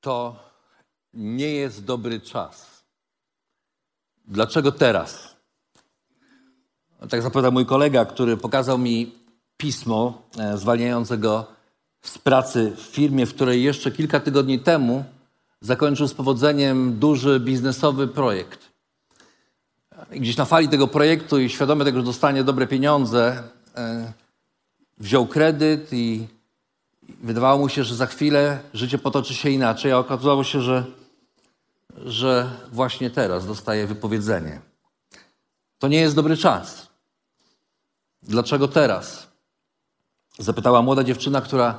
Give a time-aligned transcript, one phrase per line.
[0.00, 0.36] To
[1.14, 2.84] nie jest dobry czas.
[4.24, 5.36] Dlaczego teraz?
[7.10, 9.12] Tak zapowiada mój kolega, który pokazał mi
[9.56, 11.46] pismo e, zwalniające go
[12.02, 15.04] z pracy w firmie, w której jeszcze kilka tygodni temu
[15.60, 18.70] zakończył z powodzeniem duży biznesowy projekt.
[20.10, 23.42] Gdzieś na fali tego projektu i świadomy tego, że dostanie dobre pieniądze,
[23.76, 24.12] e,
[24.98, 26.26] wziął kredyt i
[27.22, 30.84] wydawało mu się, że za chwilę życie potoczy się inaczej, a okazało się, że,
[31.96, 34.60] że właśnie teraz dostaje wypowiedzenie.
[35.78, 36.86] To nie jest dobry czas.
[38.22, 39.26] Dlaczego teraz?
[40.38, 41.78] Zapytała młoda dziewczyna, która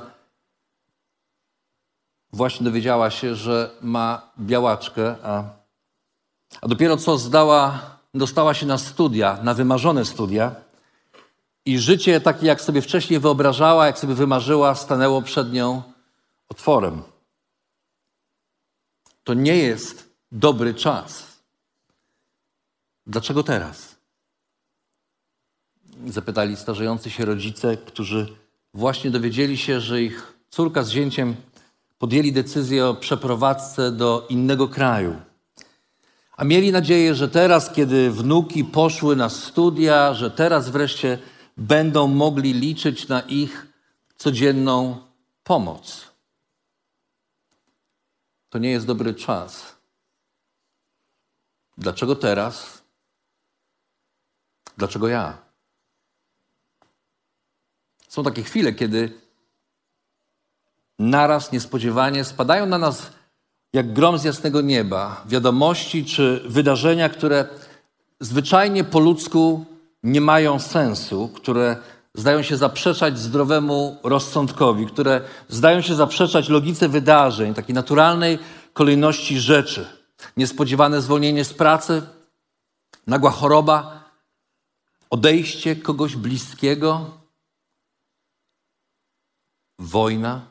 [2.32, 5.44] właśnie dowiedziała się, że ma białaczkę, a,
[6.60, 7.80] a dopiero co zdała,
[8.14, 10.54] dostała się na studia, na wymarzone studia
[11.66, 15.82] i życie takie, jak sobie wcześniej wyobrażała, jak sobie wymarzyła, stanęło przed nią
[16.48, 17.02] otworem.
[19.24, 21.26] To nie jest dobry czas.
[23.06, 23.96] Dlaczego teraz?
[26.06, 28.36] Zapytali starzejący się rodzice, którzy
[28.74, 31.36] właśnie dowiedzieli się, że ich córka z zięciem
[31.98, 35.16] podjęli decyzję o przeprowadzce do innego kraju.
[36.36, 41.18] A mieli nadzieję, że teraz, kiedy wnuki poszły na studia, że teraz wreszcie
[41.56, 43.66] będą mogli liczyć na ich
[44.16, 45.00] codzienną
[45.44, 46.08] pomoc.
[48.50, 49.76] To nie jest dobry czas.
[51.78, 52.82] Dlaczego teraz?
[54.76, 55.38] Dlaczego ja?
[58.08, 59.20] Są takie chwile, kiedy
[60.98, 63.12] naraz niespodziewanie spadają na nas
[63.72, 67.48] jak grom z jasnego nieba wiadomości czy wydarzenia, które
[68.20, 69.64] zwyczajnie po ludzku
[70.02, 71.76] nie mają sensu, które
[72.14, 78.38] zdają się zaprzeczać zdrowemu rozsądkowi, które zdają się zaprzeczać logice wydarzeń, takiej naturalnej
[78.72, 79.86] kolejności rzeczy.
[80.36, 82.02] Niespodziewane zwolnienie z pracy,
[83.06, 84.10] nagła choroba,
[85.10, 87.10] odejście kogoś bliskiego,
[89.78, 90.46] wojna.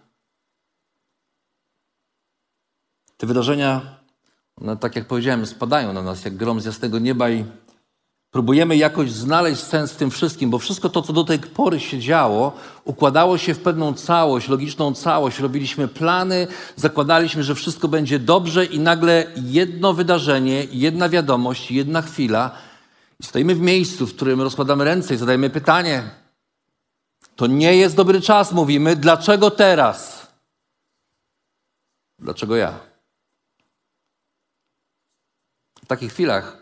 [3.17, 3.99] Te wydarzenia,
[4.55, 7.45] one, tak jak powiedziałem, spadają na nas jak grom z jasnego nieba i
[8.31, 11.99] Próbujemy jakoś znaleźć sens w tym wszystkim, bo wszystko to, co do tej pory się
[11.99, 12.53] działo,
[12.85, 15.39] układało się w pewną całość, logiczną całość.
[15.39, 22.51] Robiliśmy plany, zakładaliśmy, że wszystko będzie dobrze, i nagle jedno wydarzenie, jedna wiadomość, jedna chwila.
[23.19, 26.03] I stoimy w miejscu, w którym rozkładamy ręce i zadajemy pytanie.
[27.35, 28.95] To nie jest dobry czas, mówimy.
[28.95, 30.27] Dlaczego teraz?
[32.19, 32.79] Dlaczego ja?
[35.83, 36.60] W takich chwilach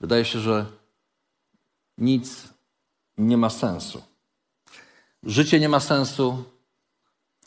[0.00, 0.66] Wydaje się, że
[1.98, 2.48] nic
[3.18, 4.02] nie ma sensu.
[5.22, 6.44] Życie nie ma sensu,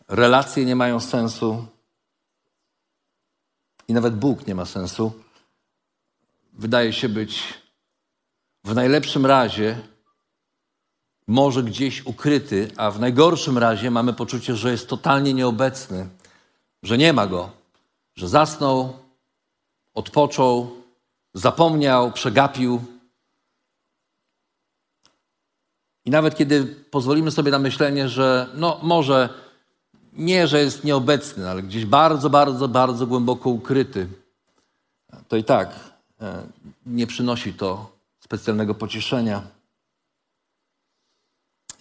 [0.08, 1.66] relacje nie mają sensu
[3.88, 5.12] i nawet Bóg nie ma sensu.
[6.54, 7.62] Wydaje się być
[8.64, 9.82] w najlepszym razie
[11.28, 16.10] może gdzieś ukryty, a w najgorszym razie mamy poczucie, że jest totalnie nieobecny,
[16.84, 17.50] że nie ma go,
[18.16, 18.94] że zasnął,
[19.94, 20.81] odpoczął,
[21.34, 22.82] zapomniał, przegapił.
[26.06, 29.30] I nawet kiedy pozwolimy sobie na myślenie, że no może
[30.14, 34.08] nie, że jest nieobecny, ale gdzieś bardzo, bardzo, bardzo głęboko ukryty,
[35.28, 35.80] to i tak
[36.22, 36.44] e,
[36.86, 39.44] nie przynosi to specjalnego pocieszenia.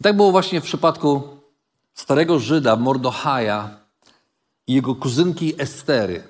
[0.00, 1.36] I tak było właśnie w przypadku
[1.94, 3.80] starego Żyda, Mordochaja
[4.66, 6.29] i jego kuzynki Estery.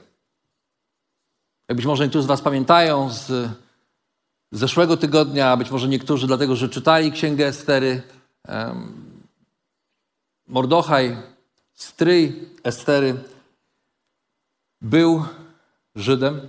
[1.70, 3.48] Jak być może niektórzy z Was pamiętają z
[4.52, 8.02] zeszłego tygodnia, być może niektórzy dlatego, że czytali Księgę Estery.
[10.46, 11.16] Mordochaj,
[11.74, 13.14] stryj Estery,
[14.80, 15.24] był
[15.94, 16.40] Żydem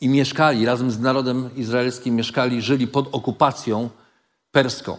[0.00, 3.90] i mieszkali razem z narodem izraelskim, mieszkali, żyli pod okupacją
[4.52, 4.98] perską.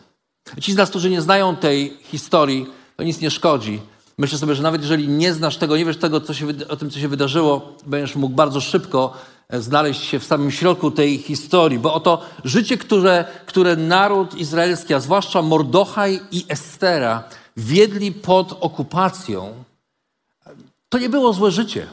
[0.62, 3.82] Ci z nas, którzy nie znają tej historii, to nic nie szkodzi.
[4.18, 6.90] Myślę sobie, że nawet jeżeli nie znasz tego, nie wiesz tego, co się, o tym,
[6.90, 9.14] co się wydarzyło, będziesz mógł bardzo szybko
[9.54, 15.00] znaleźć się w samym środku tej historii, bo oto życie, które, które naród izraelski, a
[15.00, 17.24] zwłaszcza Mordochaj i Estera
[17.58, 19.64] wiedli pod okupacją,
[20.90, 21.88] to nie było złe życie.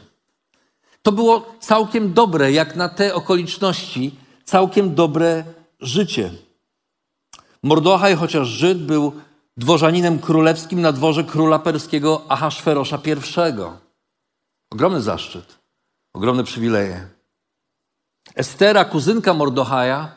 [1.03, 4.15] To było całkiem dobre, jak na te okoliczności,
[4.45, 5.45] całkiem dobre
[5.81, 6.33] życie.
[7.63, 9.13] Mordochaj, chociaż Żyd, był
[9.57, 13.63] dworzaninem królewskim na dworze króla perskiego Ahasferosza I.
[14.71, 15.59] Ogromny zaszczyt,
[16.15, 17.16] ogromne przywileje.
[18.37, 20.15] Estera, kuzynka Mordochaja,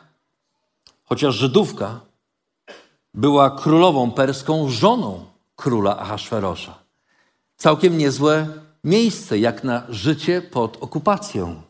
[1.04, 2.00] chociaż Żydówka,
[3.14, 5.26] była królową perską, żoną
[5.56, 6.78] króla Ahasferosza.
[7.56, 8.48] Całkiem niezłe
[8.84, 11.62] miejsce, jak na życie pod okupacją.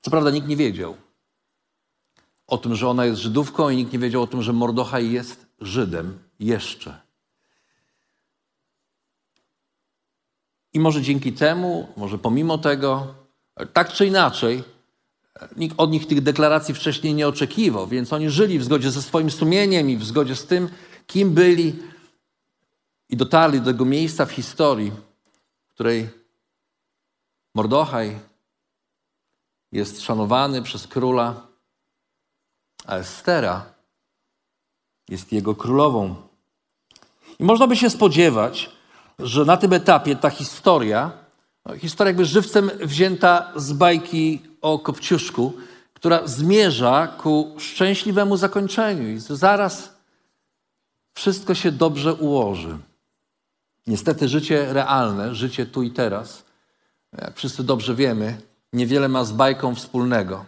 [0.00, 0.96] Co prawda nikt nie wiedział
[2.46, 5.46] o tym, że ona jest Żydówką i nikt nie wiedział o tym, że Mordochaj jest
[5.60, 7.01] Żydem jeszcze.
[10.72, 13.14] I może dzięki temu, może pomimo tego,
[13.72, 14.64] tak czy inaczej,
[15.56, 19.30] nikt od nich tych deklaracji wcześniej nie oczekiwał, więc oni żyli w zgodzie ze swoim
[19.30, 20.68] sumieniem i w zgodzie z tym,
[21.06, 21.76] kim byli
[23.08, 24.92] i dotarli do tego miejsca w historii,
[25.68, 26.08] w której
[27.54, 28.18] Mordochaj
[29.72, 31.46] jest szanowany przez króla,
[32.86, 33.74] a Estera
[35.08, 36.14] jest jego królową.
[37.38, 38.70] I można by się spodziewać,
[39.18, 41.10] że na tym etapie ta historia,
[41.66, 45.52] no, historia jakby żywcem wzięta z bajki o Kopciuszku,
[45.94, 49.92] która zmierza ku szczęśliwemu zakończeniu i zaraz
[51.14, 52.78] wszystko się dobrze ułoży.
[53.86, 56.44] Niestety życie realne, życie tu i teraz,
[57.22, 58.40] jak wszyscy dobrze wiemy,
[58.72, 60.44] niewiele ma z bajką wspólnego.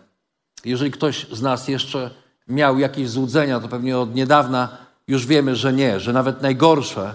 [0.64, 2.10] Jeżeli ktoś z nas jeszcze
[2.48, 4.68] miał jakieś złudzenia, to pewnie od niedawna
[5.08, 7.14] już wiemy, że nie, że nawet najgorsze,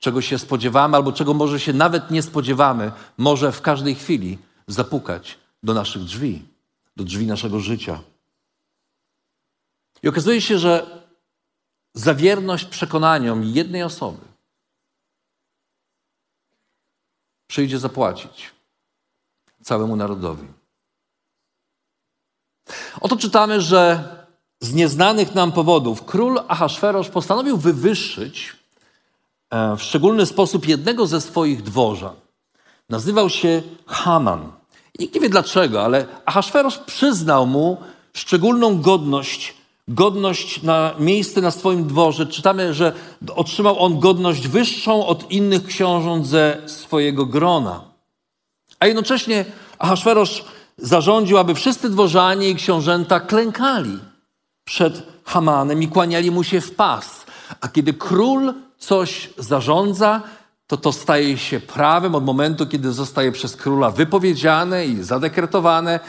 [0.00, 5.38] czego się spodziewamy albo czego może się nawet nie spodziewamy, może w każdej chwili zapukać
[5.62, 6.42] do naszych drzwi,
[6.96, 8.00] do drzwi naszego życia.
[10.02, 11.04] I okazuje się, że
[11.94, 14.30] za wierność przekonaniom jednej osoby
[17.46, 18.50] przyjdzie zapłacić
[19.62, 20.46] całemu narodowi.
[23.00, 24.08] Oto czytamy, że
[24.60, 28.59] z nieznanych nam powodów król Ahasferosz postanowił wywyższyć
[29.50, 32.14] w szczególny sposób jednego ze swoich dworzan.
[32.88, 34.52] Nazywał się Haman.
[34.98, 37.76] Nikt nie wie dlaczego, ale Ahasferosz przyznał mu
[38.12, 39.54] szczególną godność,
[39.88, 42.26] godność na miejsce na swoim dworze.
[42.26, 42.92] Czytamy, że
[43.34, 47.80] otrzymał on godność wyższą od innych książąt ze swojego grona.
[48.80, 49.44] A jednocześnie
[49.78, 50.44] Ahasferosz
[50.78, 53.98] zarządził, aby wszyscy dworzanie i książęta klękali
[54.64, 57.26] przed Hamanem i kłaniali mu się w pas.
[57.60, 60.22] A kiedy król coś zarządza,
[60.66, 66.00] to to staje się prawem od momentu, kiedy zostaje przez króla wypowiedziane i zadekretowane.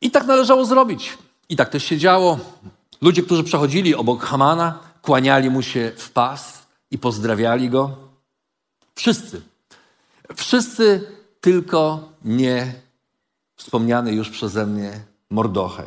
[0.00, 1.18] I tak należało zrobić.
[1.48, 2.38] I tak też się działo.
[3.02, 7.96] Ludzie, którzy przechodzili obok Hamana, kłaniali mu się w pas i pozdrawiali go.
[8.94, 9.42] Wszyscy.
[10.36, 11.10] Wszyscy,
[11.40, 12.74] tylko nie
[13.56, 15.00] wspomniany już przeze mnie
[15.30, 15.86] Mordochaj.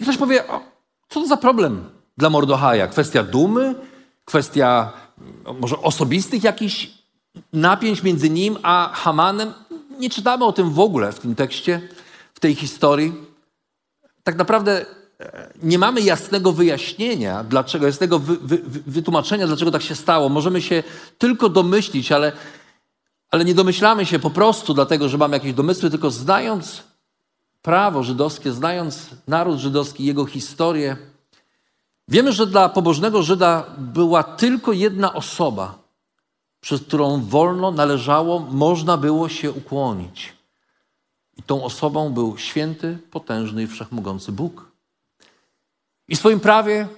[0.00, 0.60] I ktoś powie, o,
[1.08, 2.86] co to za problem dla Mordochaja?
[2.86, 3.74] Kwestia dumy?
[4.24, 4.92] Kwestia
[5.60, 6.90] może osobistych jakichś
[7.52, 9.52] napięć między nim a Hamanem?
[9.98, 11.80] Nie czytamy o tym w ogóle w tym tekście,
[12.34, 13.12] w tej historii.
[14.22, 14.86] Tak naprawdę
[15.20, 20.28] e, nie mamy jasnego wyjaśnienia, dlaczego, jasnego wy, wy, wytłumaczenia, dlaczego tak się stało.
[20.28, 20.82] Możemy się
[21.18, 22.32] tylko domyślić, ale,
[23.30, 26.82] ale nie domyślamy się po prostu dlatego, że mamy jakieś domysły, tylko znając
[27.62, 30.96] prawo żydowskie, znając naród żydowski, jego historię,
[32.08, 35.78] wiemy, że dla pobożnego Żyda była tylko jedna osoba,
[36.60, 40.32] przez którą wolno należało, można było się ukłonić.
[41.36, 44.72] I tą osobą był święty, potężny i wszechmogący Bóg.
[46.08, 46.88] I w swoim prawie,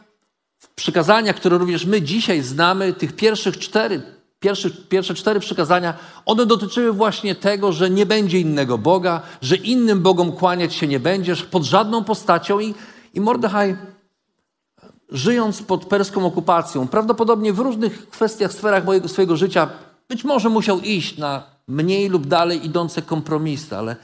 [0.59, 4.03] w przykazaniach, które również my dzisiaj znamy, tych pierwszych cztery
[4.41, 5.95] Pierwsze, pierwsze cztery przykazania,
[6.27, 11.01] one dotyczyły właśnie tego, że nie będzie innego Boga, że innym Bogom kłaniać się nie
[11.01, 12.61] będziesz pod żadną postacią.
[12.61, 12.75] I,
[13.15, 13.77] i Mordechaj,
[15.13, 19.71] żyjąc pod perską okupacją, prawdopodobnie w różnych kwestiach, sferach mojego, swojego życia,
[20.09, 23.97] być może musiał iść na mniej lub dalej idące kompromisy, ale,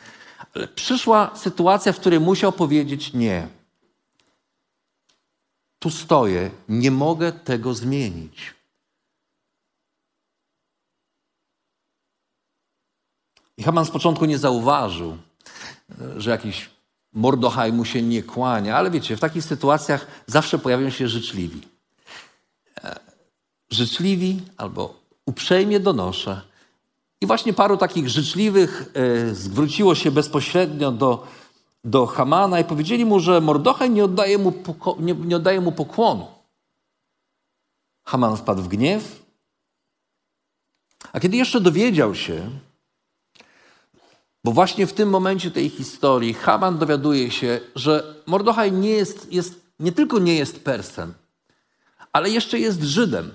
[0.55, 3.49] ale przyszła sytuacja, w której musiał powiedzieć nie.
[5.79, 8.55] Tu stoję, nie mogę tego zmienić.
[13.57, 15.17] I Haman z początku nie zauważył,
[16.17, 16.76] że jakiś
[17.17, 21.61] Mordochaj mu się nie kłania, ale wiecie, w takich sytuacjach zawsze pojawią się życzliwi.
[22.85, 23.01] E,
[23.71, 24.95] życzliwi albo
[25.27, 26.41] uprzejmie donoszę,
[27.21, 31.27] I właśnie paru takich życzliwych e, zwróciło się bezpośrednio do,
[31.85, 34.53] do Hamana i powiedzieli mu, że Mordochaj nie oddaje mu,
[34.99, 36.27] nie, nie oddaje mu pokłonu.
[38.05, 39.27] Haman wpadł w gniew.
[41.13, 42.51] A kiedy jeszcze dowiedział się,
[44.47, 49.61] bo właśnie w tym momencie tej historii Haman dowiaduje się, że Mordochaj nie, jest, jest,
[49.81, 51.15] nie tylko nie jest Persem,
[52.13, 53.33] ale jeszcze jest Żydem.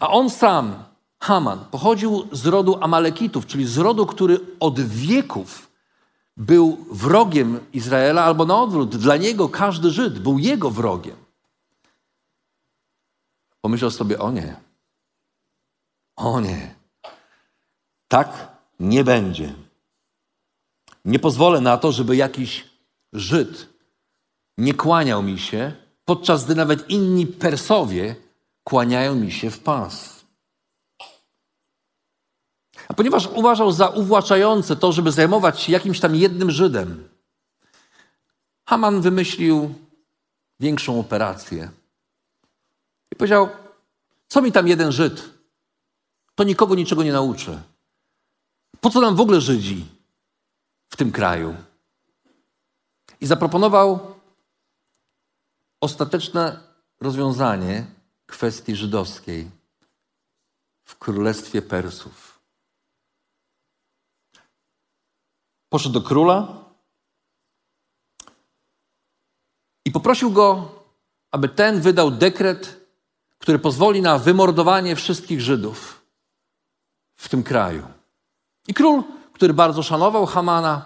[0.00, 0.84] A on sam,
[1.20, 5.70] Haman, pochodził z rodu Amalekitów, czyli z rodu, który od wieków
[6.36, 11.16] był wrogiem Izraela, albo na odwrót, dla niego każdy Żyd był jego wrogiem.
[13.60, 14.56] Pomyślał sobie, o nie,
[16.16, 16.74] o nie,
[18.08, 18.48] tak
[18.80, 19.63] nie będzie.
[21.04, 22.64] Nie pozwolę na to, żeby jakiś
[23.12, 23.68] Żyd
[24.58, 25.72] nie kłaniał mi się,
[26.04, 28.16] podczas gdy nawet inni Persowie
[28.64, 30.24] kłaniają mi się w pas.
[32.88, 37.08] A ponieważ uważał za uwłaczające to, żeby zajmować się jakimś tam jednym Żydem,
[38.66, 39.74] Haman wymyślił
[40.60, 41.70] większą operację.
[43.12, 43.48] I powiedział:
[44.28, 45.30] Co mi tam jeden Żyd?
[46.34, 47.58] To nikogo niczego nie nauczy.
[48.80, 49.93] Po co nam w ogóle Żydzi
[50.88, 51.56] w tym kraju?
[53.20, 54.14] I zaproponował
[55.80, 56.60] ostateczne
[57.00, 57.86] rozwiązanie
[58.26, 59.50] kwestii żydowskiej
[60.84, 62.40] w królestwie Persów.
[65.68, 66.64] Poszedł do króla
[69.84, 70.74] i poprosił go,
[71.30, 72.80] aby ten wydał dekret,
[73.38, 76.04] który pozwoli na wymordowanie wszystkich Żydów
[77.14, 77.86] w tym kraju.
[78.68, 80.84] I król, który bardzo szanował Hamana,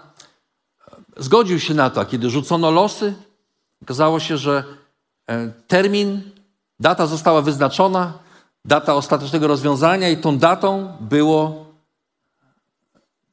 [1.17, 3.13] zgodził się na to, a kiedy rzucono losy,
[3.81, 4.63] okazało się, że
[5.27, 6.21] e, termin,
[6.79, 8.13] data została wyznaczona,
[8.65, 11.65] data ostatecznego rozwiązania i tą datą było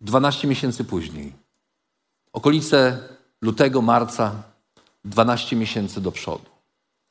[0.00, 1.32] 12 miesięcy później.
[2.32, 2.98] Okolice
[3.40, 4.32] lutego, marca,
[5.04, 6.56] 12 miesięcy do przodu.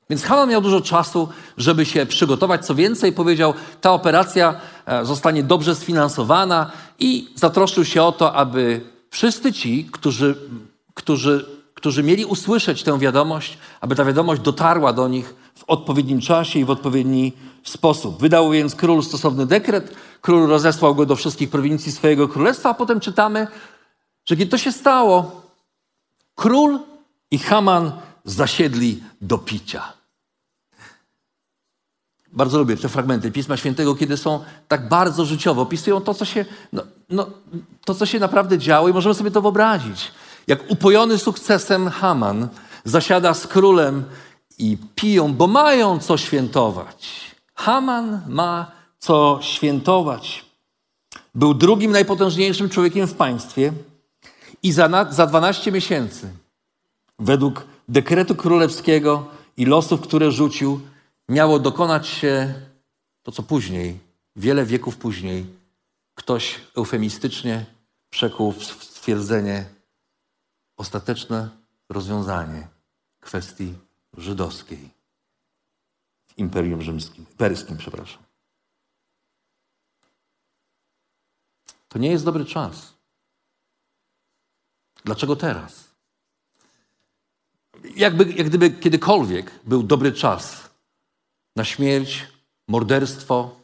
[0.10, 2.66] Więc Haman miał dużo czasu, żeby się przygotować.
[2.66, 8.82] Co więcej, powiedział, ta operacja e, zostanie dobrze sfinansowana i zatroszczył się o to, aby
[9.10, 10.36] wszyscy ci, którzy,
[10.94, 16.60] którzy, którzy mieli usłyszeć tę wiadomość, aby ta wiadomość dotarła do nich w odpowiednim czasie
[16.60, 17.34] i w odpowiedni
[17.64, 18.22] sposób.
[18.22, 23.00] Wydał więc król stosowny dekret, król rozesłał go do wszystkich prowincji swojego królestwa, a potem
[23.00, 23.48] czytamy,
[24.25, 25.42] że kiedy to się stało,
[26.36, 26.80] król
[27.32, 27.92] i Haman
[28.24, 29.94] zasiedli do picia.
[32.36, 36.46] Bardzo lubię te fragmenty Pisma Świętego, kiedy są tak bardzo życiowe, opisują to, co się,
[36.74, 37.27] no, no,
[37.86, 40.12] to, co się naprawdę działo i możemy sobie to wyobrazić.
[40.48, 42.48] Jak upojony sukcesem Haman
[42.84, 44.04] zasiada z królem
[44.58, 47.22] i piją, bo mają co świętować.
[47.56, 50.46] Haman ma co świętować.
[51.36, 53.74] Był drugim najpotężniejszym człowiekiem w państwie
[54.63, 56.30] i za, za 12 miesięcy,
[57.20, 59.25] według dekretu królewskiego
[59.58, 60.80] i losów, które rzucił,
[61.29, 62.53] miało dokonać się
[63.24, 64.00] to, co później,
[64.36, 65.46] wiele wieków później,
[66.15, 67.65] ktoś eufemistycznie
[68.10, 69.65] przekuł w stwierdzenie
[70.77, 71.50] ostateczne
[71.89, 72.67] rozwiązanie
[73.20, 73.74] kwestii
[74.17, 74.89] żydowskiej
[76.25, 78.24] w Imperium Rzymskim, perskim, przepraszam.
[81.88, 82.94] To nie jest dobry czas.
[85.05, 85.96] Dlaczego teraz?
[87.96, 90.70] Jakby, jak gdyby kiedykolwiek był dobry czas
[91.56, 92.28] na śmierć,
[92.68, 93.56] morderstwo,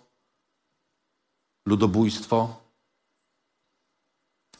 [1.65, 2.61] ludobójstwo.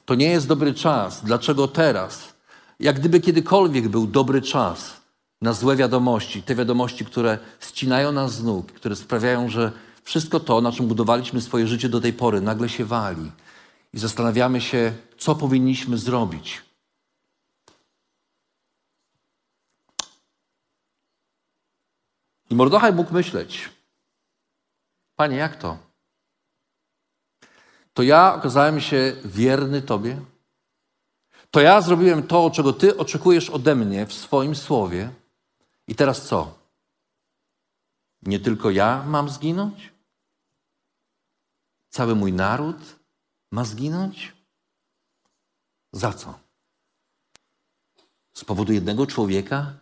[0.06, 1.26] To nie jest dobry czas.
[1.26, 2.34] Dlaczego teraz?
[2.80, 5.02] Jak gdyby kiedykolwiek był dobry czas
[5.42, 9.72] na złe wiadomości, te wiadomości, które ścinają nas z nóg, które sprawiają, że
[10.04, 13.32] wszystko to, na czym budowaliśmy swoje życie do tej pory, nagle się wali.
[13.94, 16.62] I zastanawiamy się, co powinniśmy zrobić.
[22.52, 23.70] I Mordochaj mógł myśleć,
[25.16, 25.78] Panie, jak to?
[27.94, 30.22] To ja okazałem się wierny Tobie?
[31.52, 35.12] To ja zrobiłem to, czego Ty oczekujesz ode mnie w swoim słowie.
[35.88, 36.60] I teraz co?
[38.22, 39.94] Nie tylko ja mam zginąć?
[41.90, 43.00] Cały mój naród
[43.52, 44.34] ma zginąć?
[45.92, 46.40] Za co?
[48.34, 49.81] Z powodu jednego człowieka,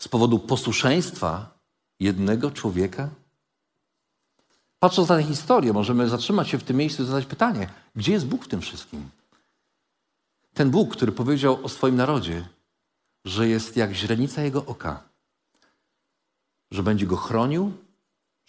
[0.00, 1.58] z powodu posłuszeństwa
[2.00, 3.10] jednego człowieka?
[4.78, 8.26] Patrząc na tę historię, możemy zatrzymać się w tym miejscu i zadać pytanie, gdzie jest
[8.26, 9.10] Bóg w tym wszystkim?
[10.54, 12.48] Ten Bóg, który powiedział o swoim narodzie,
[13.24, 15.08] że jest jak źrenica jego oka,
[16.70, 17.72] że będzie go chronił,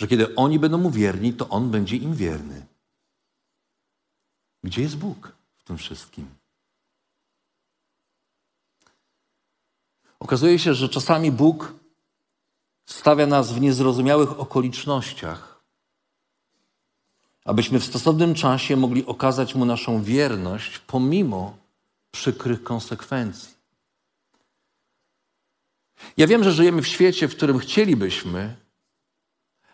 [0.01, 2.65] że kiedy oni będą mu wierni, to on będzie im wierny.
[4.63, 6.40] Gdzie jest Bóg w tym wszystkim?
[10.22, 11.74] Okazuje się, że czasami Bóg
[12.86, 15.62] stawia nas w niezrozumiałych okolicznościach,
[17.46, 21.58] abyśmy w stosownym czasie mogli okazać Mu naszą wierność pomimo
[22.12, 23.54] przykrych konsekwencji.
[26.18, 28.56] Ja wiem, że żyjemy w świecie, w którym chcielibyśmy,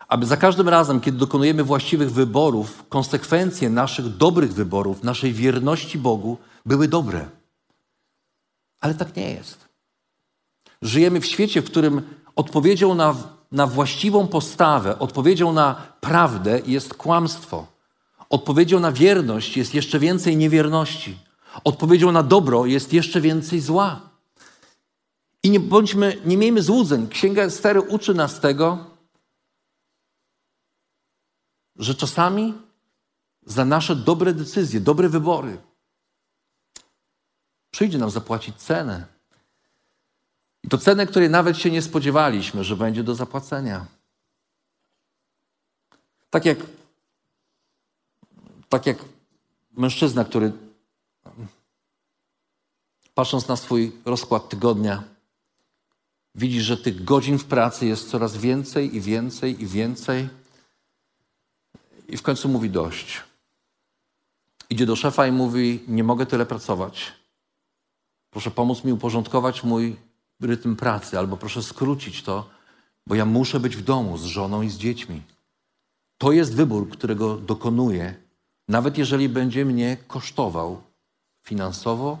[0.08, 6.38] aby za każdym razem, kiedy dokonujemy właściwych wyborów, konsekwencje naszych dobrych wyborów, naszej wierności Bogu
[6.66, 7.28] były dobre.
[8.80, 9.67] Ale tak nie jest.
[10.82, 13.16] Żyjemy w świecie, w którym odpowiedzią na,
[13.52, 17.66] na właściwą postawę, odpowiedzią na prawdę jest kłamstwo.
[18.30, 21.18] Odpowiedzią na wierność jest jeszcze więcej niewierności.
[21.64, 24.00] Odpowiedzią na dobro jest jeszcze więcej zła.
[25.42, 27.08] I nie bądźmy, nie miejmy złudzeń.
[27.08, 28.84] Księga Estery uczy nas tego,
[31.76, 32.54] że czasami
[33.46, 35.58] za nasze dobre decyzje, dobre wybory
[37.70, 39.17] przyjdzie nam zapłacić cenę.
[40.68, 43.86] I to cenę, której nawet się nie spodziewaliśmy, że będzie do zapłacenia.
[46.30, 46.58] Tak jak,
[48.68, 48.98] tak jak
[49.72, 50.52] mężczyzna, który
[53.14, 55.02] patrząc na swój rozkład tygodnia,
[56.34, 60.28] widzi, że tych godzin w pracy jest coraz więcej i więcej i więcej.
[62.08, 63.22] I w końcu mówi dość.
[64.70, 67.12] Idzie do szefa i mówi: Nie mogę tyle pracować.
[68.30, 70.07] Proszę pomóc mi uporządkować mój
[70.40, 72.50] rytm pracy, albo proszę skrócić to,
[73.06, 75.22] bo ja muszę być w domu z żoną i z dziećmi.
[76.18, 78.14] To jest wybór, którego dokonuję,
[78.68, 80.82] nawet jeżeli będzie mnie kosztował
[81.46, 82.18] finansowo,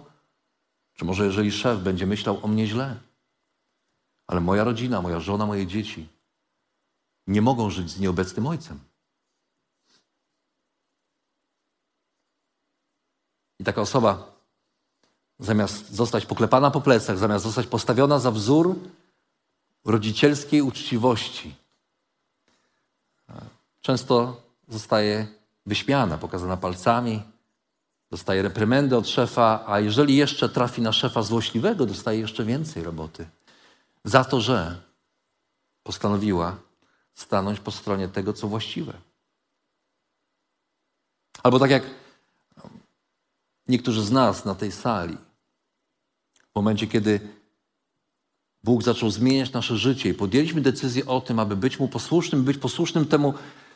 [0.94, 3.00] czy może jeżeli szef będzie myślał o mnie źle.
[4.26, 6.08] Ale moja rodzina, moja żona, moje dzieci
[7.26, 8.80] nie mogą żyć z nieobecnym ojcem.
[13.58, 14.37] I taka osoba,
[15.38, 18.74] zamiast zostać poklepana po plecach, zamiast zostać postawiona za wzór
[19.84, 21.54] rodzicielskiej uczciwości,
[23.80, 25.26] często zostaje
[25.66, 27.22] wyśmiana, pokazana palcami,
[28.10, 33.26] dostaje reprymendy od szefa, a jeżeli jeszcze trafi na szefa złośliwego, dostaje jeszcze więcej roboty.
[34.04, 34.82] Za to, że
[35.82, 36.56] postanowiła
[37.14, 38.92] stanąć po stronie tego, co właściwe.
[41.42, 41.82] Albo tak jak
[43.68, 45.16] niektórzy z nas na tej sali,
[46.58, 47.20] momencie, kiedy
[48.64, 52.58] Bóg zaczął zmieniać nasze życie i podjęliśmy decyzję o tym, aby być Mu posłusznym, być
[52.58, 53.34] posłusznym temu,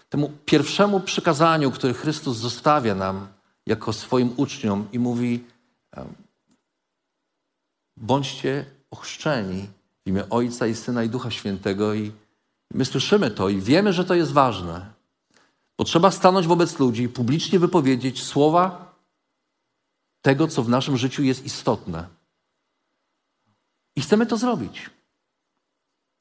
[0.08, 3.28] temu pierwszemu przykazaniu, które Chrystus zostawia nam
[3.66, 5.44] jako swoim uczniom i mówi:
[7.96, 9.68] bądźcie ochrzczeni
[10.04, 11.94] w imię Ojca i Syna i Ducha Świętego.
[11.94, 12.12] I
[12.74, 14.92] my słyszymy to i wiemy, że to jest ważne.
[15.76, 18.94] Potrzeba stanąć wobec ludzi i publicznie wypowiedzieć słowa
[20.22, 22.21] tego, co w naszym życiu jest istotne.
[23.96, 24.90] I chcemy to zrobić.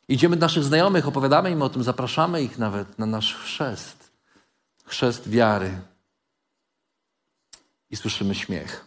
[0.07, 4.11] Idziemy do naszych znajomych, opowiadamy im o tym, zapraszamy ich nawet na nasz chrzest.
[4.85, 5.81] Chrzest wiary.
[7.89, 8.85] I słyszymy śmiech.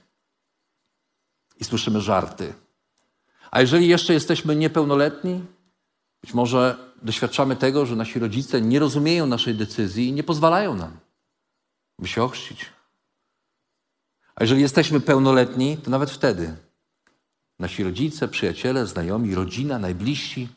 [1.61, 2.55] I słyszymy żarty.
[3.51, 5.45] A jeżeli jeszcze jesteśmy niepełnoletni,
[6.21, 10.97] być może doświadczamy tego, że nasi rodzice nie rozumieją naszej decyzji i nie pozwalają nam,
[11.99, 12.67] by się ochrzcić.
[14.35, 16.57] A jeżeli jesteśmy pełnoletni, to nawet wtedy
[17.65, 20.49] nasi rodzice, przyjaciele, znajomi, rodzina, najbliżsi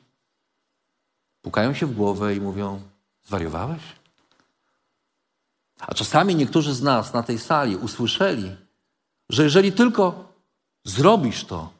[1.41, 2.81] pukają się w głowę i mówią:
[3.25, 3.81] Zwariowałeś?
[5.79, 8.55] A czasami niektórzy z nas na tej sali usłyszeli,
[9.29, 10.33] że jeżeli tylko
[10.83, 11.73] zrobisz to,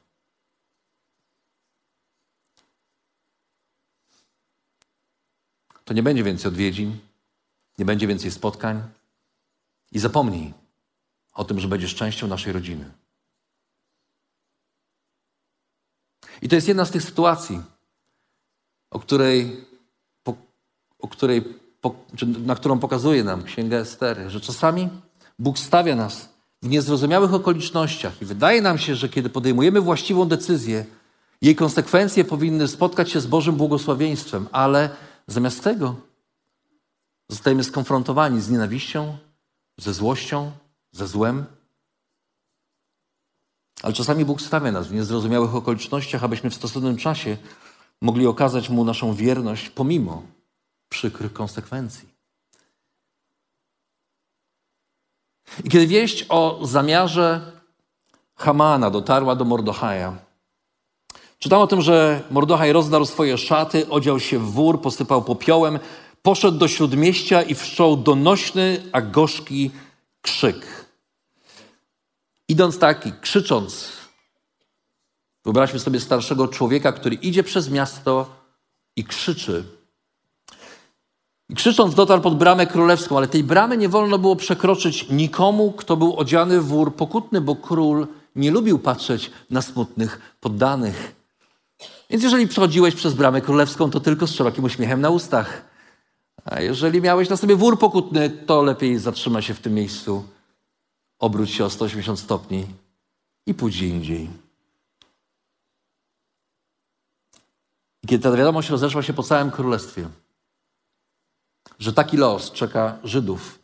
[5.85, 6.99] to nie będzie więcej odwiedzin,
[7.77, 8.83] nie będzie więcej spotkań
[9.91, 10.53] i zapomnij
[11.33, 12.91] o tym, że będziesz częścią naszej rodziny.
[16.41, 17.61] I to jest jedna z tych sytuacji,
[18.91, 19.65] o której,
[20.23, 20.35] po,
[20.99, 21.41] o której
[21.81, 21.95] po,
[22.45, 24.89] na którą pokazuje nam Księga Estery, że czasami
[25.39, 26.29] Bóg stawia nas
[26.61, 30.85] w niezrozumiałych okolicznościach i wydaje nam się, że kiedy podejmujemy właściwą decyzję,
[31.41, 34.89] jej konsekwencje powinny spotkać się z Bożym błogosławieństwem, ale
[35.27, 35.95] Zamiast tego
[37.29, 39.17] zostajemy skonfrontowani z nienawiścią,
[39.77, 40.51] ze złością,
[40.91, 41.45] ze złem.
[43.83, 47.37] Ale czasami Bóg stawia nas w niezrozumiałych okolicznościach, abyśmy w stosownym czasie
[48.01, 50.23] mogli okazać Mu naszą wierność pomimo
[50.89, 52.09] przykrych konsekwencji.
[55.63, 57.51] I kiedy wieść o zamiarze
[58.35, 60.27] Hamana dotarła do Mordochaja,
[61.39, 65.79] Czytam o tym, że Mordochaj rozdarł swoje szaty, odział się w wór, posypał popiołem,
[66.21, 69.71] poszedł do śródmieścia i wszczął donośny, a gorzki
[70.21, 70.86] krzyk.
[72.47, 73.91] Idąc tak i krzycząc,
[75.45, 78.29] wyobraźmy sobie starszego człowieka, który idzie przez miasto
[78.95, 79.63] i krzyczy.
[81.49, 85.97] I krzycząc dotarł pod bramę królewską, ale tej bramy nie wolno było przekroczyć nikomu, kto
[85.97, 91.15] był odziany w wór pokutny, bo król nie lubił patrzeć na smutnych poddanych.
[92.09, 95.61] Więc jeżeli przechodziłeś przez bramę królewską, to tylko z szerokim uśmiechem na ustach.
[96.45, 100.23] A jeżeli miałeś na sobie wór pokutny, to lepiej zatrzymaj się w tym miejscu,
[101.19, 102.65] obróć się o 180 stopni
[103.45, 104.29] i pójdź indziej.
[108.03, 110.09] I kiedy ta wiadomość rozeszła się po całym królestwie,
[111.79, 113.59] że taki los czeka Żydów,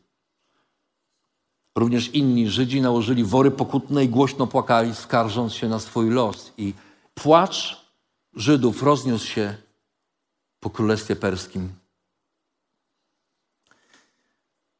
[1.75, 6.51] również inni Żydzi nałożyli wory pokutne i głośno płakali, skarżąc się na swój los.
[6.57, 6.73] I
[7.13, 7.85] płacz
[8.33, 9.55] Żydów rozniósł się
[10.59, 11.82] po królestwie perskim.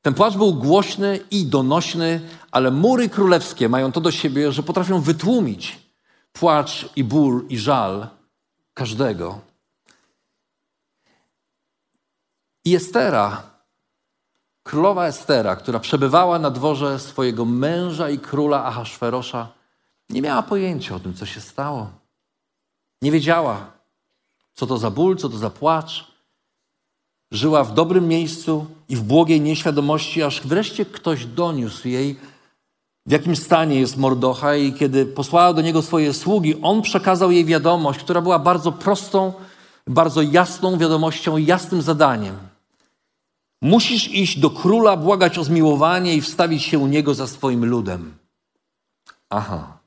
[0.04, 5.02] Ten płacz był głośny i donośny, ale mury królewskie mają to do siebie, że potrafią
[5.02, 5.80] wytłumić
[6.34, 8.08] płacz i ból i żal
[8.74, 9.40] każdego.
[12.66, 13.44] I Estera,
[14.64, 19.48] królowa Estera, która przebywała na dworze swojego męża i króla Ahasferosza,
[20.10, 21.92] nie miała pojęcia o tym, co się stało.
[23.02, 23.72] Nie wiedziała,
[24.54, 26.13] co to za ból, co to za płacz.
[27.34, 32.16] Żyła w dobrym miejscu i w błogiej nieświadomości, aż wreszcie ktoś doniósł jej,
[33.06, 37.46] w jakim stanie jest Mordocha i kiedy posłała do niego swoje sługi, on przekazał jej
[37.46, 39.34] wiadomość, która była bardzo prostą,
[39.88, 42.36] bardzo jasną wiadomością, jasnym zadaniem.
[43.62, 48.18] Musisz iść do króla, błagać o zmiłowanie i wstawić się u niego za swoim ludem.
[49.30, 49.78] Aha.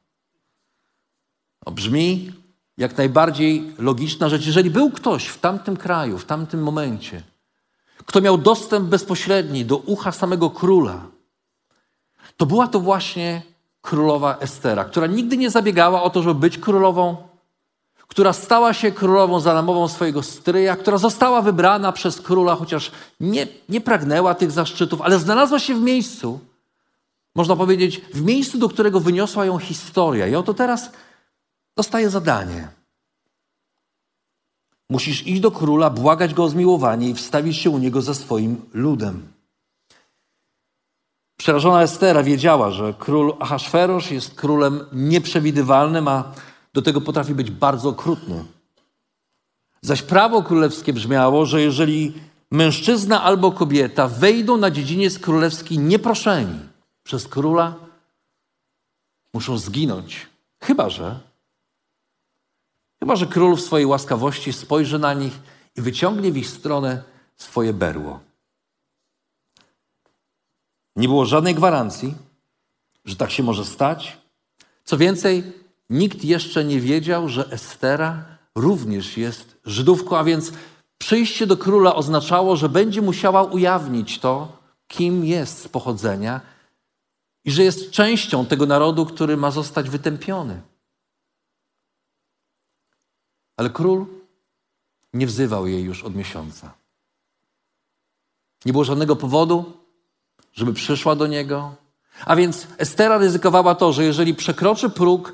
[1.65, 2.33] To brzmi
[2.79, 4.47] jak najbardziej logiczna rzecz.
[4.47, 7.23] Jeżeli był ktoś w tamtym kraju, w tamtym momencie,
[8.07, 11.01] kto miał dostęp bezpośredni do ucha samego króla,
[12.37, 13.43] to była to właśnie
[13.83, 17.17] królowa Estera, która nigdy nie zabiegała o to, żeby być królową,
[18.09, 23.47] która stała się królową za namową swojego stryja, która została wybrana przez króla, chociaż nie,
[23.69, 26.41] nie pragnęła tych zaszczytów, ale znalazła się w miejscu,
[27.35, 30.27] można powiedzieć, w miejscu, do którego wyniosła ją historia.
[30.27, 30.91] I oto teraz
[31.77, 32.76] dostaje zadanie.
[34.91, 38.63] Musisz iść do króla, błagać go o zmiłowanie i wstawić się u niego ze swoim
[38.73, 39.29] ludem.
[41.37, 46.33] Przerażona Estera wiedziała, że król Ahasferosz jest królem nieprzewidywalnym, a
[46.75, 48.45] do tego potrafi być bardzo okrutny.
[49.83, 52.13] Zaś prawo królewskie brzmiało, że jeżeli
[52.51, 56.59] mężczyzna albo kobieta wejdą na dziedziniec królewski nieproszeni
[57.03, 57.75] przez króla,
[59.35, 60.27] muszą zginąć.
[60.63, 61.21] Chyba, że
[63.07, 65.33] Chyba, że król w swojej łaskawości spojrzy na nich
[65.77, 67.03] i wyciągnie w ich stronę
[67.37, 68.21] swoje berło.
[70.97, 72.15] Nie było żadnej gwarancji,
[73.05, 74.19] że tak się może stać.
[74.85, 75.53] Co więcej,
[75.91, 80.53] nikt jeszcze nie wiedział, że Estera również jest Żydówką, a więc
[80.99, 86.41] przyjście do króla oznaczało, że będzie musiała ujawnić to, kim jest z pochodzenia
[87.45, 90.61] i że jest częścią tego narodu, który ma zostać wytępiony.
[93.57, 94.07] Ale król
[95.13, 96.75] nie wzywał jej już od miesiąca.
[98.65, 99.73] Nie było żadnego powodu,
[100.53, 101.75] żeby przyszła do niego.
[102.25, 105.33] A więc Estera ryzykowała to, że jeżeli przekroczy próg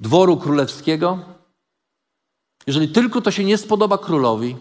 [0.00, 1.18] dworu królewskiego,
[2.66, 4.56] jeżeli tylko to się nie spodoba królowi,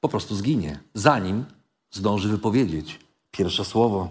[0.00, 1.44] po prostu zginie, zanim
[1.90, 3.00] zdąży wypowiedzieć
[3.30, 4.08] pierwsze słowo.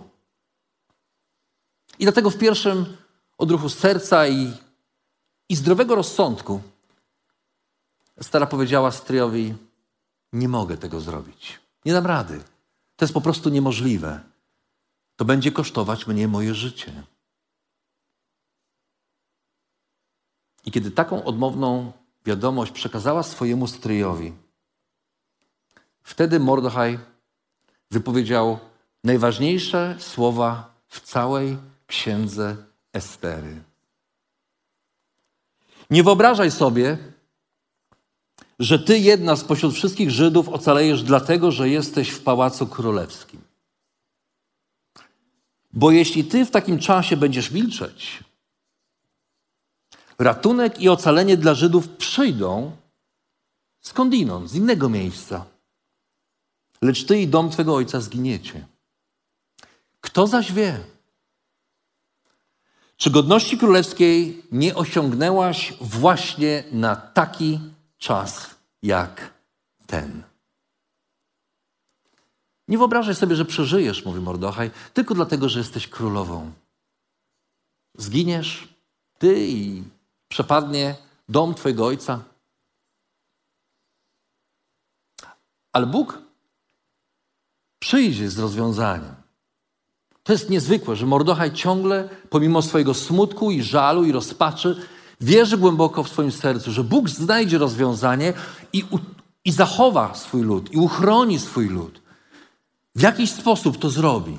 [2.00, 2.98] I dlatego w pierwszym
[3.38, 4.54] odruchu serca i,
[5.50, 6.62] i zdrowego rozsądku
[8.22, 9.56] Stara powiedziała stryjowi:
[10.34, 11.60] Nie mogę tego zrobić.
[11.86, 12.44] Nie dam rady.
[12.96, 14.20] To jest po prostu niemożliwe.
[15.16, 17.04] To będzie kosztować mnie moje życie.
[20.66, 21.92] I kiedy taką odmowną
[22.26, 24.34] wiadomość przekazała swojemu stryjowi,
[26.04, 27.00] wtedy Mordechaj
[27.92, 28.60] wypowiedział
[29.04, 32.56] najważniejsze słowa w całej księdze
[32.94, 33.64] Estery.
[35.90, 36.98] Nie wyobrażaj sobie,
[38.60, 43.42] że ty jedna spośród wszystkich Żydów ocalejesz dlatego, że jesteś w pałacu królewskim.
[45.74, 48.24] Bo jeśli ty w takim czasie będziesz milczeć,
[50.20, 52.72] ratunek i ocalenie dla Żydów przyjdą
[53.82, 55.46] skądinąd, z innego miejsca.
[56.82, 58.66] Lecz ty i dom twego ojca zginiecie.
[60.02, 60.80] Kto zaś wie,
[62.98, 67.60] czy godności królewskiej nie osiągnęłaś właśnie na taki
[68.06, 69.34] czas jak
[69.88, 70.24] ten.
[72.68, 76.52] Nie wyobrażaj sobie, że przeżyjesz, mówi Mordochaj, tylko dlatego, że jesteś królową.
[77.98, 78.68] zginiesz,
[79.18, 79.84] ty i
[80.28, 80.96] przepadnie
[81.30, 82.24] dom Twojego ojca.
[85.74, 86.22] Ale Bóg
[87.80, 89.16] przyjdzie z rozwiązaniem.
[90.24, 94.88] To jest niezwykłe, że Mordochaj ciągle, pomimo swojego smutku i żalu i rozpaczy,
[95.26, 98.34] wierzy głęboko w swoim sercu, że Bóg znajdzie rozwiązanie
[98.74, 99.00] i, u,
[99.46, 102.02] i zachowa swój lud, i uchroni swój lud.
[102.96, 104.38] W jakiś sposób to zrobi.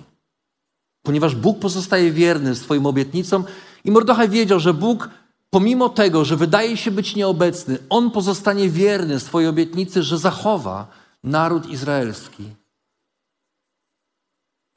[1.03, 3.45] Ponieważ Bóg pozostaje wierny swoim obietnicom
[3.85, 5.11] i Mordochaj wiedział, że Bóg,
[5.51, 10.87] pomimo tego, że wydaje się być nieobecny, on pozostanie wierny swojej obietnicy, że zachowa
[11.25, 12.45] naród izraelski.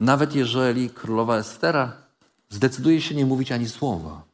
[0.00, 1.92] Nawet jeżeli królowa Estera
[2.48, 4.29] zdecyduje się nie mówić ani słowa.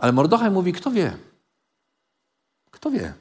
[0.00, 1.16] Ale Mordochaj mówi, kto wie?
[2.70, 3.14] Kto wie?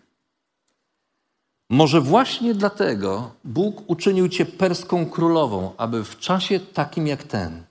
[1.69, 7.63] Może właśnie dlatego Bóg uczynił cię perską królową, aby w czasie takim jak ten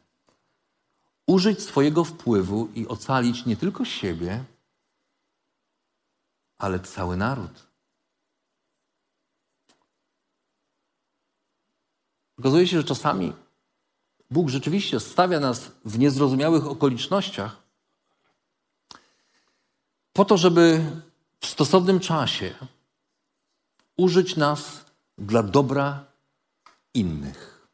[1.27, 4.45] użyć swojego wpływu i ocalić nie tylko siebie,
[6.59, 7.69] ale cały naród.
[12.39, 13.33] Okazuje się, że czasami
[14.31, 17.68] Bóg rzeczywiście stawia nas w niezrozumiałych okolicznościach
[20.19, 20.85] po to, żeby
[21.41, 22.55] w stosownym czasie
[23.97, 24.85] użyć nas
[25.19, 26.05] dla dobra
[26.95, 27.69] innych.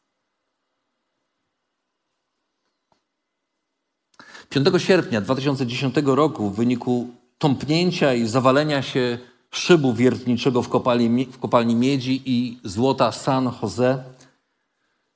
[4.48, 9.18] 5 sierpnia 2010 roku w wyniku tąpnięcia i zawalenia się
[9.50, 14.04] szybu wiertniczego w kopalni, w kopalni miedzi i złota San Jose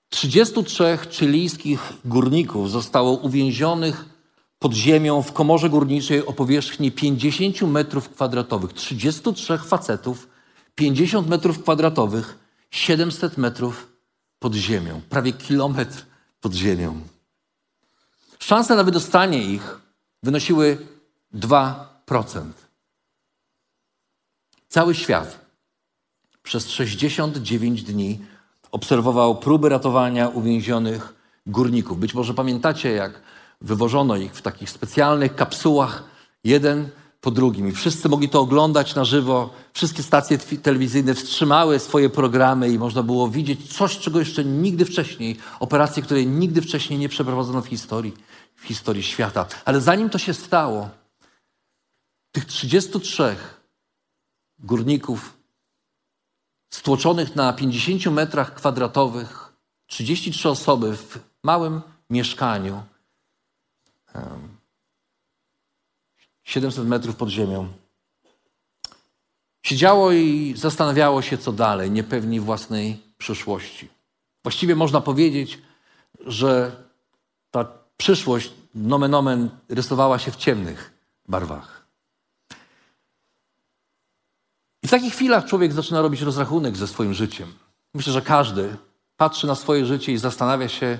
[0.09, 4.17] 33 chilijskich górników zostało uwięzionych
[4.59, 8.73] pod ziemią w komorze górniczej o powierzchni 50 metrów kwadratowych.
[8.73, 10.29] 33 facetów,
[10.75, 12.38] 50 metrów kwadratowych,
[12.71, 13.92] 700 metrów
[14.38, 15.01] pod ziemią.
[15.09, 16.07] Prawie kilometr
[16.40, 17.01] pod ziemią.
[18.38, 19.81] Szanse na wydostanie ich
[20.23, 20.87] wynosiły
[21.35, 21.75] 2%.
[24.68, 25.40] Cały świat
[26.42, 28.18] przez 69 dni
[28.71, 31.14] obserwował próby ratowania uwięzionych
[31.47, 31.99] górników.
[31.99, 33.23] Być może pamiętacie, jak
[33.61, 36.05] wywożono ich w takich specjalnych kapsułach,
[36.44, 36.88] jeden
[37.21, 37.68] po drugim.
[37.68, 39.51] I wszyscy mogli to oglądać na żywo.
[39.73, 45.37] Wszystkie stacje telewizyjne wstrzymały swoje programy i można było widzieć coś, czego jeszcze nigdy wcześniej,
[45.61, 48.14] operacje, której nigdy wcześniej nie przeprowadzono w historii,
[48.55, 49.47] w historii świata.
[49.64, 50.90] Ale zanim to się stało,
[52.33, 53.37] tych 33
[54.59, 55.38] górników
[56.71, 59.53] stłoczonych na 50 metrach kwadratowych,
[59.87, 62.83] 33 osoby w małym mieszkaniu,
[66.44, 67.68] 700 metrów pod ziemią.
[69.62, 73.88] Siedziało i zastanawiało się, co dalej, niepewni własnej przyszłości.
[74.42, 75.59] Właściwie można powiedzieć,
[76.20, 76.72] że
[77.50, 80.92] ta przyszłość nomen omen rysowała się w ciemnych
[81.28, 81.87] barwach.
[84.83, 87.54] I w takich chwilach człowiek zaczyna robić rozrachunek ze swoim życiem.
[87.94, 88.76] Myślę, że każdy
[89.16, 90.98] patrzy na swoje życie i zastanawia się,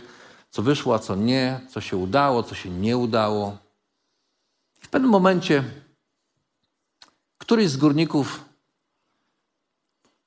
[0.51, 3.59] co wyszło, a co nie, co się udało, co się nie udało.
[4.81, 5.65] W pewnym momencie
[7.39, 8.45] któryś z górników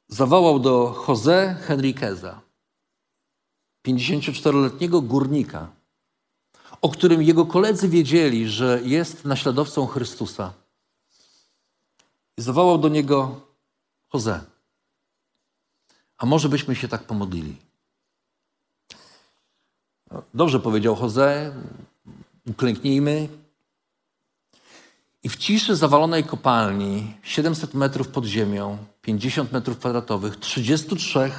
[0.08, 2.42] zawołał do Jose Henriqueza,
[3.88, 5.68] 54-letniego górnika,
[6.82, 10.54] o którym jego koledzy wiedzieli, że jest naśladowcą Chrystusa.
[12.38, 13.42] I zawołał do niego
[14.14, 14.42] Jose.
[16.18, 17.71] A może byśmy się tak pomodlili?
[20.34, 21.54] Dobrze powiedział Jose,
[22.50, 23.30] uklęknijmy.
[25.24, 31.32] I w ciszy zawalonej kopalni, 700 metrów pod ziemią, 50 metrów kwadratowych, 33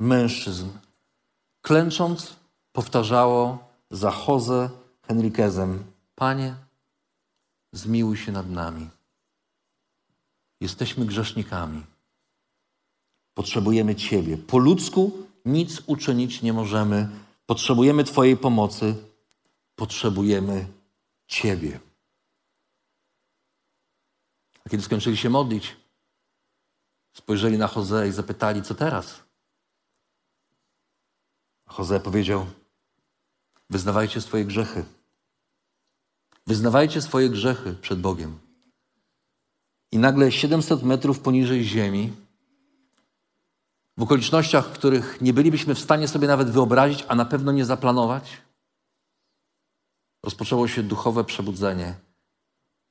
[0.00, 0.68] mężczyzn,
[1.62, 2.36] klęcząc,
[2.72, 3.58] powtarzało
[3.90, 4.70] za Jose
[5.02, 5.84] Henriquezem:
[6.14, 6.54] Panie,
[7.72, 8.88] zmiłuj się nad nami.
[10.60, 11.82] Jesteśmy grzesznikami.
[13.34, 14.36] Potrzebujemy Ciebie.
[14.38, 15.12] Po ludzku
[15.44, 17.08] nic uczynić nie możemy.
[17.46, 18.94] Potrzebujemy Twojej pomocy.
[19.76, 20.66] Potrzebujemy
[21.26, 21.80] Ciebie.
[24.64, 25.76] A kiedy skończyli się modlić,
[27.12, 29.22] spojrzeli na Jose i zapytali, co teraz?
[31.78, 32.46] Jose powiedział:
[33.70, 34.84] Wyznawajcie swoje grzechy.
[36.46, 38.38] Wyznawajcie swoje grzechy przed Bogiem.
[39.92, 42.12] I nagle 700 metrów poniżej ziemi,
[43.96, 48.42] w okolicznościach, których nie bylibyśmy w stanie sobie nawet wyobrazić, a na pewno nie zaplanować,
[50.22, 51.94] rozpoczęło się duchowe przebudzenie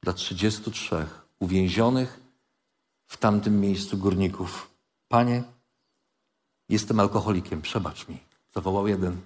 [0.01, 1.07] dla 33
[1.39, 2.19] uwięzionych
[3.07, 4.69] w tamtym miejscu górników.
[5.07, 5.43] Panie,
[6.69, 8.19] jestem alkoholikiem, przebacz mi,
[8.53, 9.21] zawołał jeden.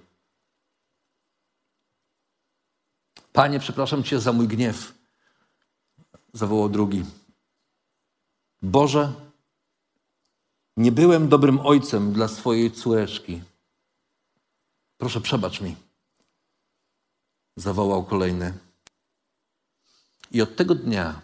[3.32, 4.94] Panie, przepraszam Cię za mój gniew.
[6.32, 7.04] Zawołał drugi.
[8.62, 9.12] Boże,
[10.76, 13.42] nie byłem dobrym ojcem dla swojej córeczki.
[14.98, 15.76] Proszę, przebacz mi.
[17.56, 18.52] Zawołał kolejny.
[20.30, 21.20] I od tego dnia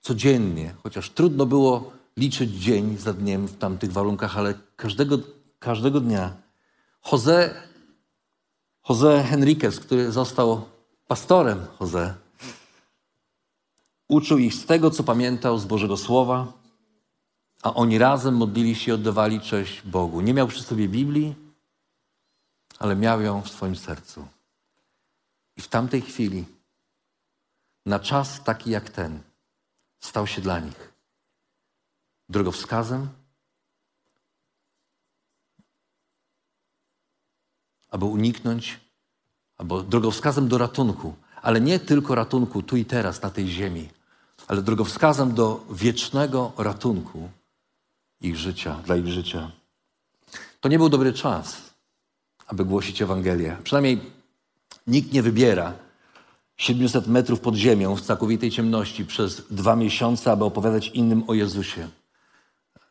[0.00, 5.18] codziennie, chociaż trudno było liczyć dzień za dniem w tamtych warunkach, ale każdego,
[5.58, 6.36] każdego dnia
[7.12, 7.62] Jose,
[8.88, 10.64] Jose Henriquez, który został
[11.06, 12.14] pastorem Jose,
[14.08, 16.61] uczył ich z tego, co pamiętał z Bożego Słowa,
[17.62, 20.20] a oni razem modlili się i oddawali cześć Bogu.
[20.20, 21.34] Nie miał przy sobie Biblii,
[22.78, 24.28] ale miał ją w swoim sercu.
[25.56, 26.44] I w tamtej chwili,
[27.86, 29.20] na czas taki jak ten,
[30.00, 30.92] stał się dla nich
[32.28, 33.08] drogowskazem,
[37.90, 38.80] aby uniknąć,
[39.56, 43.88] albo drogowskazem do ratunku, ale nie tylko ratunku tu i teraz na tej ziemi,
[44.48, 47.30] ale drogowskazem do wiecznego ratunku
[48.22, 49.50] ich życia, dla ich życia.
[50.60, 51.74] To nie był dobry czas,
[52.46, 53.56] aby głosić Ewangelię.
[53.64, 54.00] Przynajmniej
[54.86, 55.72] nikt nie wybiera
[56.56, 61.88] 700 metrów pod ziemią w całkowitej ciemności przez dwa miesiące, aby opowiadać innym o Jezusie.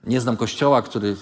[0.04, 1.17] Nie znam kościoła, który,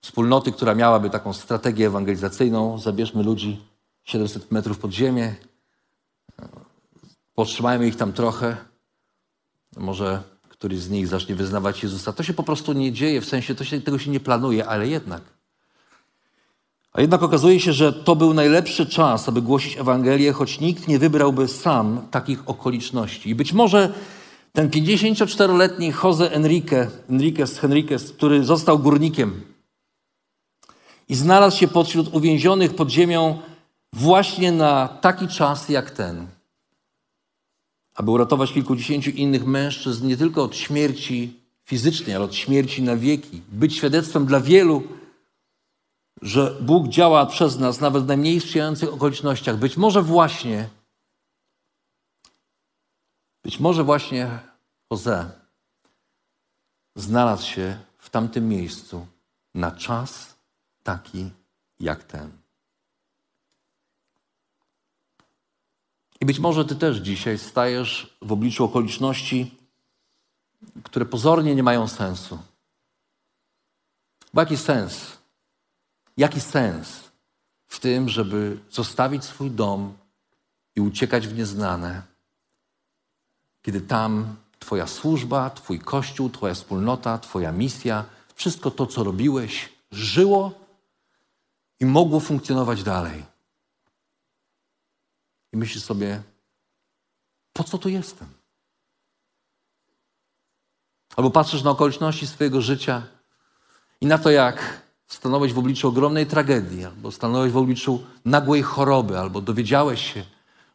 [0.00, 2.78] wspólnoty, która miałaby taką strategię ewangelizacyjną.
[2.78, 3.60] Zabierzmy ludzi
[4.04, 5.34] 700 metrów pod ziemię,
[7.34, 8.56] potrzymajmy ich tam trochę.
[9.76, 10.22] Może
[10.58, 12.12] któryś z nich zacznie wyznawać Jezusa.
[12.12, 14.88] To się po prostu nie dzieje, w sensie to się, tego się nie planuje, ale
[14.88, 15.22] jednak.
[16.92, 20.98] A jednak okazuje się, że to był najlepszy czas, aby głosić Ewangelię, choć nikt nie
[20.98, 23.30] wybrałby sam takich okoliczności.
[23.30, 23.92] I być może
[24.52, 29.40] ten 54-letni Jose Enrique, Enriquez, Henriquez, który został górnikiem
[31.08, 33.38] i znalazł się pośród uwięzionych pod ziemią
[33.92, 36.26] właśnie na taki czas jak ten,
[37.98, 43.42] aby uratować kilkudziesięciu innych mężczyzn nie tylko od śmierci fizycznej, ale od śmierci na wieki,
[43.48, 44.82] być świadectwem dla wielu,
[46.22, 49.56] że Bóg działa przez nas nawet w najmniej sprzyjających okolicznościach.
[49.56, 50.68] Być może właśnie,
[53.44, 54.38] być może właśnie
[54.90, 55.30] Jose
[56.96, 59.06] znalazł się w tamtym miejscu
[59.54, 60.34] na czas
[60.82, 61.30] taki
[61.80, 62.37] jak ten.
[66.20, 69.58] I być może Ty też dzisiaj stajesz w obliczu okoliczności,
[70.82, 72.38] które pozornie nie mają sensu.
[74.34, 75.18] Bo jaki sens?
[76.16, 77.10] Jaki sens
[77.68, 79.92] w tym, żeby zostawić swój dom
[80.76, 82.02] i uciekać w nieznane,
[83.62, 88.04] kiedy tam Twoja służba, Twój kościół, Twoja wspólnota, Twoja misja,
[88.34, 90.52] wszystko to, co robiłeś, żyło
[91.80, 93.24] i mogło funkcjonować dalej.
[95.52, 96.22] I myślisz sobie,
[97.52, 98.28] po co tu jestem?
[101.16, 103.02] Albo patrzysz na okoliczności swojego życia
[104.00, 109.18] i na to, jak stanąłeś w obliczu ogromnej tragedii, albo stanąłeś w obliczu nagłej choroby,
[109.18, 110.24] albo dowiedziałeś się,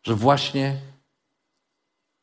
[0.03, 0.81] że właśnie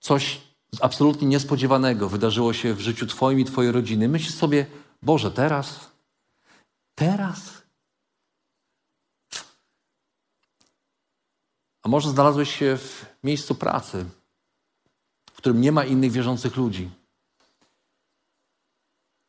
[0.01, 0.41] coś
[0.81, 4.09] absolutnie niespodziewanego wydarzyło się w życiu Twoim i Twojej rodziny.
[4.09, 4.67] Myślisz sobie,
[5.03, 5.91] Boże, teraz?
[6.95, 7.60] Teraz?
[11.91, 14.05] Może znalazłeś się w miejscu pracy,
[15.33, 16.91] w którym nie ma innych wierzących ludzi.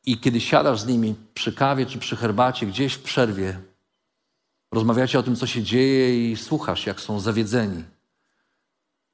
[0.06, 3.60] I kiedy siadasz z nimi przy kawie czy przy herbacie, gdzieś w przerwie,
[4.72, 7.84] rozmawiacie o tym, co się dzieje i słuchasz, jak są zawiedzeni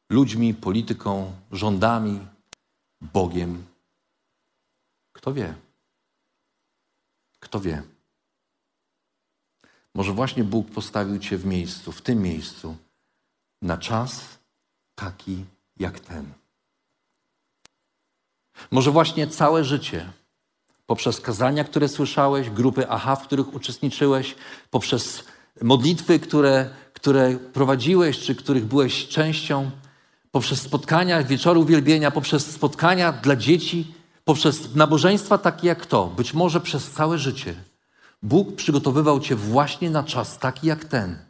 [0.10, 2.20] ludźmi, polityką, rządami,
[3.02, 3.66] Bogiem.
[5.14, 5.56] Kto wie?
[7.40, 7.84] Kto wie?
[9.94, 12.78] Może właśnie Bóg postawił Cię w miejscu, w tym miejscu,
[13.62, 14.22] na czas
[14.96, 15.46] taki
[15.80, 16.34] jak ten.
[18.72, 20.12] Może właśnie całe życie,
[20.86, 24.36] poprzez kazania, które słyszałeś, grupy AHA, w których uczestniczyłeś,
[24.70, 25.24] poprzez
[25.62, 29.72] modlitwy, które, które prowadziłeś, czy których byłeś częścią,
[30.32, 36.62] poprzez spotkania, wieczory uwielbienia, poprzez spotkania dla dzieci, poprzez nabożeństwa takie jak to, być może
[36.62, 37.56] przez całe życie,
[38.24, 41.27] Bóg przygotowywał Cię właśnie na czas taki jak ten,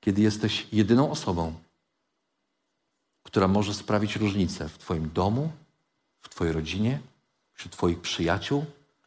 [0.00, 1.54] kiedy jesteś jedyną osobą,
[3.22, 5.52] która może sprawić różnicę w Twoim domu,
[6.20, 7.00] w Twojej rodzinie,
[7.52, 8.64] wśród Twoich przyjaciół,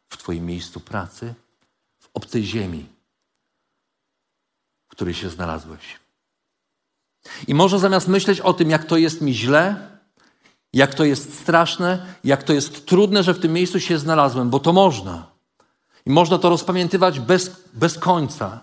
[0.10, 1.34] w Twoim miejscu pracy,
[2.00, 2.86] w obcej ziemi,
[4.86, 6.00] w której się znalazłeś.
[7.48, 9.94] I może zamiast myśleć o tym, jak to jest mi źle,
[10.74, 14.60] jak to jest straszne, jak to jest trudne, że w tym miejscu się znalazłem, bo
[14.60, 15.28] to można.
[16.06, 18.62] I można to rozpamiętywać bez, bez końca.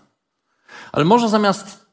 [0.92, 1.86] Ale może zamiast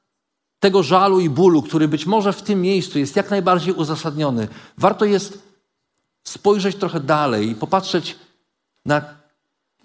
[0.59, 4.47] tego żalu i bólu, który być może w tym miejscu jest jak najbardziej uzasadniony,
[4.77, 5.43] warto jest
[6.23, 8.19] spojrzeć trochę dalej i popatrzeć
[8.85, 9.01] na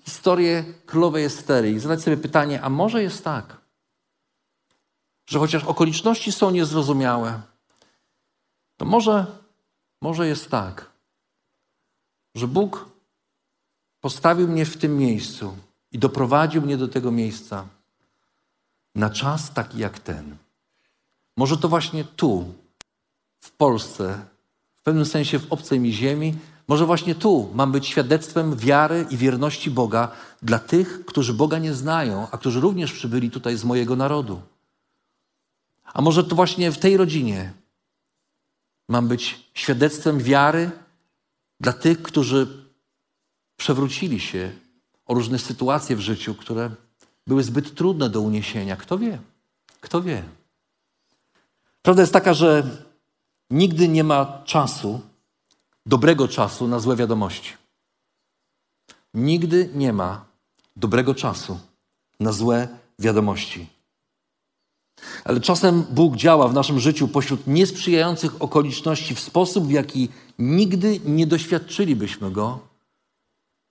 [0.04, 3.56] historię królowej Estery i zadać sobie pytanie, a może jest tak,
[5.26, 7.40] że chociaż okoliczności są niezrozumiałe,
[8.76, 9.26] to może,
[10.00, 10.90] może jest tak,
[12.34, 12.86] że Bóg
[14.00, 15.56] postawił mnie w tym miejscu
[15.92, 17.66] i doprowadził mnie do tego miejsca
[18.94, 20.36] na czas taki jak ten.
[21.36, 22.54] Może to właśnie tu,
[23.40, 24.24] w Polsce,
[24.76, 26.34] w pewnym sensie w obcej mi ziemi,
[26.68, 30.10] może właśnie tu mam być świadectwem wiary i wierności Boga
[30.42, 34.40] dla tych, którzy Boga nie znają, a którzy również przybyli tutaj z mojego narodu.
[35.84, 37.52] A może to właśnie w tej rodzinie
[38.88, 40.70] mam być świadectwem wiary
[41.60, 42.66] dla tych, którzy
[43.56, 44.52] przewrócili się
[45.06, 46.70] o różne sytuacje w życiu, które
[47.26, 48.76] były zbyt trudne do uniesienia.
[48.76, 49.18] Kto wie?
[49.80, 50.22] Kto wie?
[51.82, 52.70] Prawda jest taka, że
[53.50, 55.00] nigdy nie ma czasu,
[55.86, 57.52] dobrego czasu na złe wiadomości.
[59.14, 60.24] Nigdy nie ma
[60.76, 61.58] dobrego czasu
[62.20, 62.68] na złe
[62.98, 63.66] wiadomości.
[65.24, 70.08] Ale czasem Bóg działa w naszym życiu pośród niesprzyjających okoliczności w sposób, w jaki
[70.38, 72.58] nigdy nie doświadczylibyśmy go,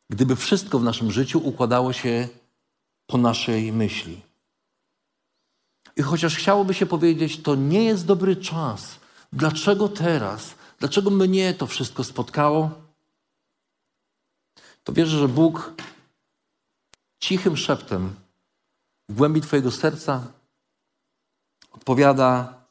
[0.09, 2.28] gdyby wszystko w naszym życiu układało się
[3.07, 4.22] po naszej myśli.
[6.02, 8.99] I chociaż chciałoby się powiedzieć, to nie jest dobry czas.
[9.34, 10.56] Dlaczego teraz?
[10.80, 12.72] Dlaczego mnie to wszystko spotkało?
[14.84, 15.74] To wierzę, że Bóg
[17.20, 18.16] cichym szeptem
[19.10, 20.28] w głębi Twojego serca
[21.72, 22.64] odpowiada: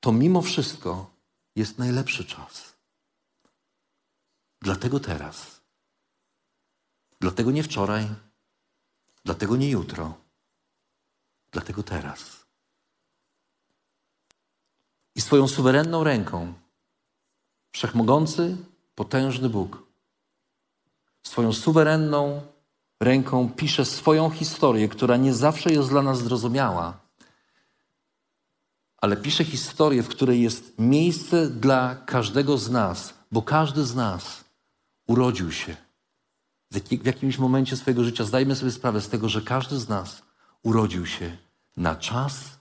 [0.00, 1.10] To mimo wszystko
[1.56, 2.76] jest najlepszy czas.
[4.62, 5.60] Dlatego teraz.
[7.20, 8.08] Dlatego nie wczoraj,
[9.24, 10.14] dlatego nie jutro,
[11.52, 12.37] dlatego teraz.
[15.18, 16.54] I swoją suwerenną ręką.
[17.72, 18.56] Wszechmogący,
[18.94, 19.82] potężny Bóg.
[21.22, 22.42] Swoją suwerenną
[23.00, 26.98] ręką pisze swoją historię, która nie zawsze jest dla nas zrozumiała,
[28.96, 34.44] ale pisze historię, w której jest miejsce dla każdego z nas, bo każdy z nas
[35.06, 35.76] urodził się.
[36.70, 40.22] W jakimś momencie swojego życia zdajmy sobie sprawę z tego, że każdy z nas
[40.62, 41.36] urodził się
[41.76, 42.58] na czas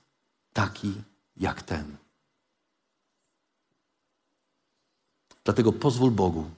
[0.54, 0.94] taki
[1.36, 2.07] jak ten.
[5.48, 6.50] Dlatego pozwól Bogu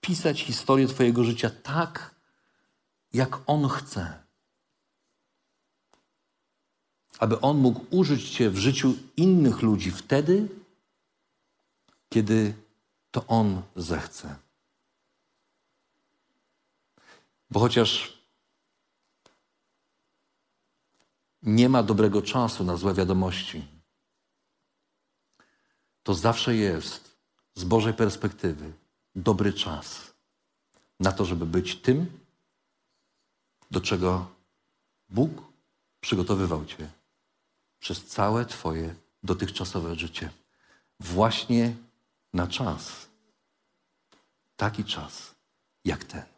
[0.00, 2.14] pisać historię Twojego życia tak,
[3.12, 4.22] jak On chce.
[7.18, 10.48] Aby On mógł użyć Cię w życiu innych ludzi wtedy,
[12.08, 12.54] kiedy
[13.10, 14.36] to On zechce.
[17.50, 18.18] Bo chociaż
[21.42, 23.77] nie ma dobrego czasu na złe wiadomości,
[26.08, 27.18] to zawsze jest
[27.54, 28.72] z Bożej perspektywy
[29.14, 30.14] dobry czas
[31.00, 32.20] na to, żeby być tym,
[33.70, 34.30] do czego
[35.08, 35.30] Bóg
[36.00, 36.90] przygotowywał Cię
[37.80, 40.30] przez całe Twoje dotychczasowe życie.
[41.00, 41.76] Właśnie
[42.32, 43.08] na czas.
[44.56, 45.34] Taki czas
[45.84, 46.37] jak ten.